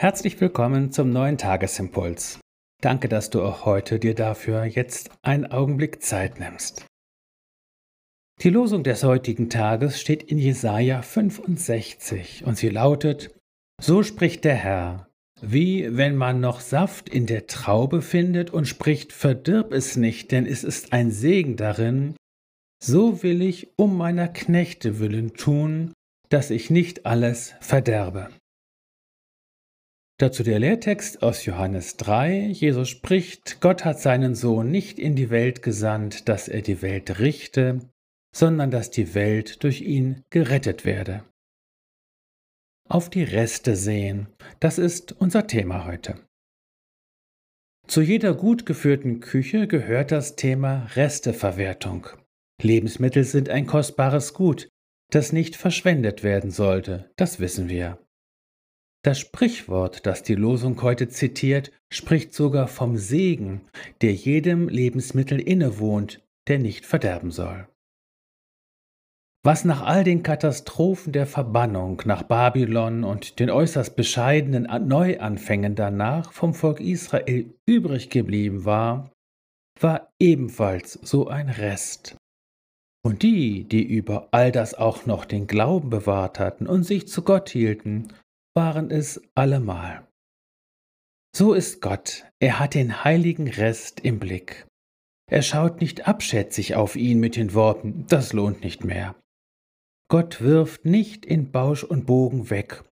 [0.00, 2.40] Herzlich willkommen zum neuen Tagesimpuls.
[2.80, 6.86] Danke, dass du auch heute dir dafür jetzt einen Augenblick Zeit nimmst.
[8.40, 13.38] Die Losung des heutigen Tages steht in Jesaja 65 und sie lautet:
[13.78, 15.10] So spricht der Herr,
[15.42, 20.46] wie wenn man noch Saft in der Traube findet und spricht: Verdirb es nicht, denn
[20.46, 22.14] es ist ein Segen darin.
[22.82, 25.92] So will ich um meiner Knechte willen tun,
[26.30, 28.30] dass ich nicht alles verderbe.
[30.20, 32.48] Dazu der Lehrtext aus Johannes 3.
[32.48, 37.20] Jesus spricht, Gott hat seinen Sohn nicht in die Welt gesandt, dass er die Welt
[37.20, 37.90] richte,
[38.36, 41.24] sondern dass die Welt durch ihn gerettet werde.
[42.86, 46.20] Auf die Reste sehen, das ist unser Thema heute.
[47.86, 52.08] Zu jeder gut geführten Küche gehört das Thema Resteverwertung.
[52.60, 54.68] Lebensmittel sind ein kostbares Gut,
[55.10, 57.98] das nicht verschwendet werden sollte, das wissen wir.
[59.02, 63.62] Das Sprichwort, das die Losung heute zitiert, spricht sogar vom Segen,
[64.02, 67.66] der jedem Lebensmittel innewohnt, der nicht verderben soll.
[69.42, 76.32] Was nach all den Katastrophen der Verbannung nach Babylon und den äußerst bescheidenen Neuanfängen danach
[76.32, 79.10] vom Volk Israel übrig geblieben war,
[79.80, 82.16] war ebenfalls so ein Rest.
[83.02, 87.22] Und die, die über all das auch noch den Glauben bewahrt hatten und sich zu
[87.22, 88.08] Gott hielten,
[88.54, 90.06] waren es allemal.
[91.34, 94.66] So ist Gott, er hat den heiligen Rest im Blick.
[95.30, 99.14] Er schaut nicht abschätzig auf ihn mit den Worten, das lohnt nicht mehr.
[100.08, 102.82] Gott wirft nicht in Bausch und Bogen weg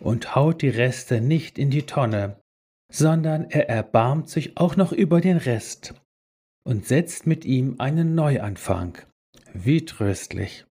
[0.00, 2.40] und haut die Reste nicht in die Tonne,
[2.92, 5.94] sondern er erbarmt sich auch noch über den Rest
[6.64, 8.98] und setzt mit ihm einen Neuanfang.
[9.52, 10.67] Wie tröstlich.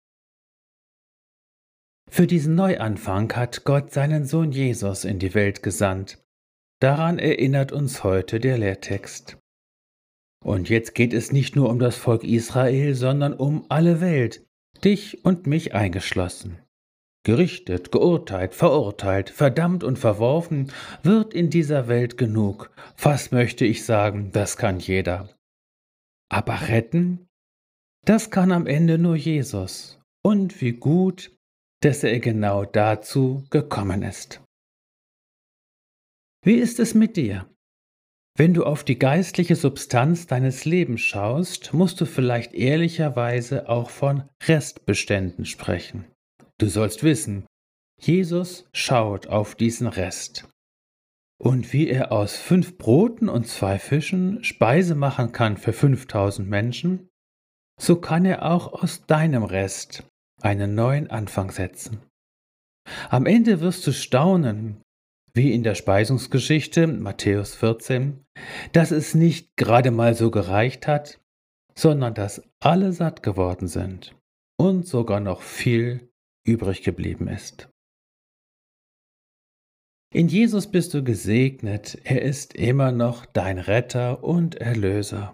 [2.14, 6.24] Für diesen Neuanfang hat Gott seinen Sohn Jesus in die Welt gesandt.
[6.80, 9.36] Daran erinnert uns heute der Lehrtext.
[10.40, 14.46] Und jetzt geht es nicht nur um das Volk Israel, sondern um alle Welt,
[14.84, 16.60] dich und mich eingeschlossen.
[17.24, 20.70] Gerichtet, geurteilt, verurteilt, verdammt und verworfen
[21.02, 22.70] wird in dieser Welt genug.
[22.94, 25.30] Fast möchte ich sagen, das kann jeder.
[26.28, 27.26] Aber retten?
[28.06, 29.98] Das kann am Ende nur Jesus.
[30.22, 31.33] Und wie gut,
[31.84, 34.40] dass er genau dazu gekommen ist.
[36.42, 37.46] Wie ist es mit dir?
[38.36, 44.28] Wenn du auf die geistliche Substanz deines Lebens schaust, musst du vielleicht ehrlicherweise auch von
[44.42, 46.06] Restbeständen sprechen.
[46.58, 47.46] Du sollst wissen,
[48.00, 50.48] Jesus schaut auf diesen Rest.
[51.38, 57.08] Und wie er aus fünf Broten und zwei Fischen Speise machen kann für 5000 Menschen,
[57.78, 60.04] so kann er auch aus deinem Rest
[60.44, 62.00] einen neuen Anfang setzen.
[63.08, 64.82] Am Ende wirst du staunen,
[65.32, 68.24] wie in der Speisungsgeschichte Matthäus 14,
[68.72, 71.20] dass es nicht gerade mal so gereicht hat,
[71.76, 74.14] sondern dass alle satt geworden sind
[74.60, 76.08] und sogar noch viel
[76.46, 77.68] übrig geblieben ist.
[80.12, 85.32] In Jesus bist du gesegnet, er ist immer noch dein Retter und Erlöser.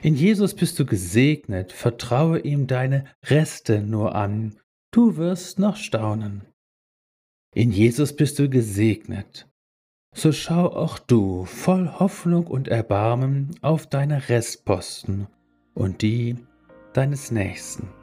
[0.00, 4.56] In Jesus bist du gesegnet, vertraue ihm deine Reste nur an,
[4.92, 6.42] du wirst noch staunen.
[7.52, 9.48] In Jesus bist du gesegnet,
[10.14, 15.26] so schau auch du voll Hoffnung und Erbarmen auf deine Restposten
[15.74, 16.36] und die
[16.92, 17.97] deines Nächsten.